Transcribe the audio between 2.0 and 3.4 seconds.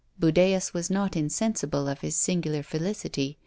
his singular felicity.